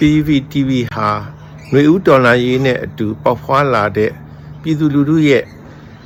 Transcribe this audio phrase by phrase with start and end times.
[0.00, 1.08] PVTV ဟာ
[1.70, 4.10] ຫນွေဦးတော်လှန်ရေးနဲ့အတူပေါက်ဖွာလာတဲ့
[4.62, 5.42] ပြည်သူလူထုရဲ့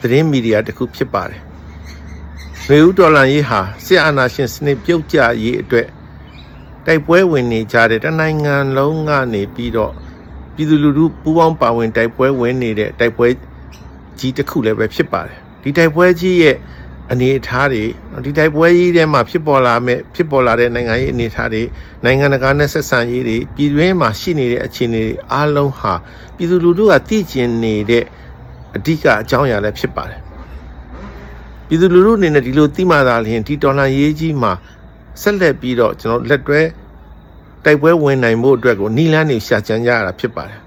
[0.00, 1.40] သတင်းမီဒီယာတစ်ခုဖြစ်ပါတယ်။
[2.64, 5.88] ຫນွေဦးတော်လှန်ရေးဟာစစ်အာဏာရှင်စနစ်ပြုတ်ကျရေးအတွက်
[6.86, 9.92] တိုက်ပွဲဝင်နေကြတဲ့တနိုင်ငံလုံးကနေပြီးတော့
[10.54, 13.28] ပြည်သူလူထုပူးပေါင်းပါဝင်တိုက်ပွဲဝင်နေတဲ့တိုက်ပွဲ
[14.18, 16.56] ကြီးတစ်ခုလည်းပဲဖြစ်ပါတယ်။ဒီတိုက်ပွဲကြီးရဲ့
[17.11, 17.83] အနေအထားတွေ
[18.25, 21.63] ဒီတိုက်ပွဲကြီးထဲမှာဖြစ်ပေါ်လာမဲ့ဖြစ်ပေါ်လာတဲ့နိုင်ငံရေးအနေအထားတွေ
[22.03, 25.93] နိုင်ငံတကာနဲ့ဆက်ဆံရေးတွေပြည်တွင်းမှာရှိနေတဲ့အခြေအနေတွေအားလုံးဟာ
[26.35, 28.03] ပြည်သူလူထုကသိကျင်နေတဲ့
[28.75, 30.19] အဓိကအကြောင်းအရာလည်းဖြစ်ပါတယ်
[31.67, 34.51] ပြည်သူလူထုအနေနဲ့ဒီလိုသိမှသာလျှင်ဒီတော်လှန်ရေးကြီးမှာ
[35.21, 36.61] ဆက်လက်ပြီးတော့ကျွန်တော်လက်တွဲ
[37.63, 40.59] တိုက်ပွဲဝင်နိုင်မှုအတွက်ကိုနီလန်းနေရှာကြံကြရတာဖြစ်ပါတယ်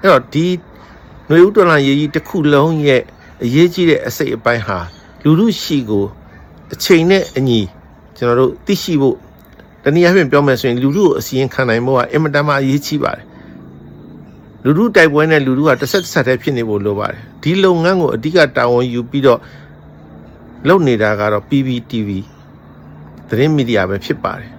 [0.00, 0.46] အဲ့တော့ဒီ
[1.28, 3.02] ຫນွေဥတော်လှန်ရေးကြီးတစ်ခုလုံးရဲ့
[3.44, 4.78] အရေးကြီးတဲ့အစိတ်အပိုင်းဟာ
[5.24, 6.04] လူလူရှိကို
[6.72, 7.60] အချိန်နဲ့အညီ
[8.16, 9.16] ကျွန်တော်တို့သိရှိဖို့
[9.82, 13.24] တနည်းအားဖြင့်ပြောမယ်ဆိုရင်လူလူကိုအစီရင်ခံနိုင်ဖို့ကအင်မတန်မှအရေးကြီးပါတယ်
[14.64, 19.40] လူလူတိုက်ပွဲနဲ့လူလူကတစ်ဆက်တစ်ဆက်တည်းဖြစ်နေဖို့လိုပါတယ်ဒီလုပ်ငန်းကိုအဓိကတာဝန်ယူပြီးတော့
[20.68, 22.10] လုပ်နေတာကတော့ PPTV
[23.28, 24.50] သတင်းမီဒီယာပဲဖြစ်ပါတယ်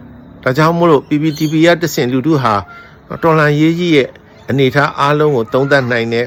[0.43, 2.53] ဒါကြောင့်မို့လို့ PPTV ရတဆင်လူလူဟာ
[3.23, 4.09] တော်လန်ရေးကြီးရဲ့
[4.49, 6.25] အနေထားအားလုံးကိုသုံးသပ်နိုင်တဲ့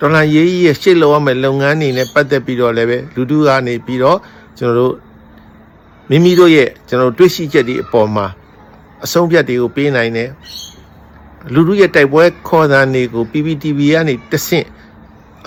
[0.00, 4.18] တော်လှန်ရေးကြီးရဲ့ရှေ့လောက်ရမယ့်လုပ်ငန်းတွေနဲ့ပတ်သက်ပြီးတော့လည်းပဲလူထုကနေပြီးတော့
[4.58, 4.94] ကျွန်တော်တို့
[6.10, 8.26] မိမိတို့ရဲ့ကျွန်တော်တွေ့ရှိချက်တွေအပေါ်မှာ
[9.04, 10.30] အဆုံးဖြတ်တွေကိုပေးနိုင်တယ်
[11.54, 14.66] လူထုရဲ့တိုက်ပွဲခေါ်သံတွေကို PPTV ကနေတဆင့်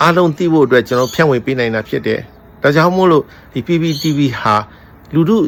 [0.02, 2.20] အားလုံးသိဖို့အတွက်ကျွန်တော်ဖြန့်ဝေပေးနိုင်တာဖြစ်တယ်
[2.62, 4.54] ဒါကြောင့်မို့လို့ဒီ PPTV ဟာ
[5.14, 5.38] လူထု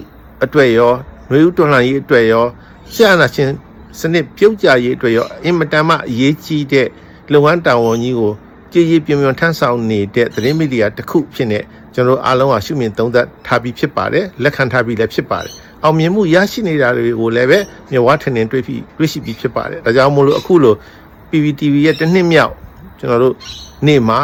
[0.45, 0.93] အတွက်ရော
[1.29, 2.45] ຫນွေဥတော်လှန်ရေးအတွက်ရော
[2.93, 3.49] ဆရာနာရှင်
[3.99, 6.89] စနစ်ပြုတ်ကြရေးအတွက်ရောအင်မတန်မှအရေးကြီးတဲ့
[7.33, 8.33] လုပ်ငန်းတာဝန်ကြီးကို
[8.73, 11.61] ကြည်ရည်ပြွန်ပြွန်ထမ်းဆောင်နေတဲ့သတင်းမီဒီယာတစ်ခုဖြစ်နေ
[11.95, 15.53] ကျွန်တော်အားလုံးကရှုမြင်သုံးသပ်ထားပြီးဖြစ်ပါတယ်လက်ခံထားပြီးလည်းဖြစ်ပါတယ်
[15.83, 17.59] အောင်မြင်မှုရရှိနေတာတွေကိုလည်းပဲ
[17.91, 20.75] မြဝထင်ထင်တွေ့ပြီးတွေ့ရှိပြီးဖြစ်ပါတယ်ဒါကြောင့်မို့လို့အခုလို
[21.31, 22.53] PPTV ရဲ့တစ်နှစ်မြောက်
[22.99, 23.35] ကျွန်တော်တို့
[23.87, 24.21] နေ့မှာ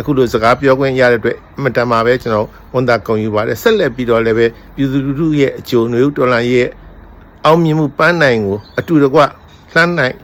[0.00, 4.46] အခုလိုစကားပြောခွင့်ရတဲ့အတွက်အမတန်မှာပဲကျွန်တော်ဝန်တာကုန်ယူပါတယ်ဆက်လက်ပြီးတော့လည်းပဲ
[4.76, 6.68] ပြည်သူလူထုရဲ့အကျိုးနွေဦးတော်လှန်ရဲ့
[7.44, 9.20] အောင်မြင်မှုပန်းနိုင်ကိုအတူတကွ
[9.74, 10.16] လှမ်းနိုင်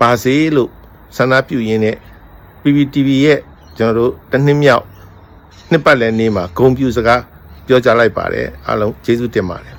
[0.00, 0.70] ပါစေလို့
[1.16, 1.96] ဆန္ဒပြုရင်းနဲ့
[2.62, 3.38] PPTV ရဲ့
[3.76, 4.84] ကျွန်တော်တို့တစ်နှစ်မြောက်
[5.70, 7.22] နှစ်ပတ်လည်နေ့မှာဂုံပြူစကား
[7.66, 9.71] ပြောကြားလိုက်ပါတယ်အားလုံးကျေးဇူးတင်ပါတယ်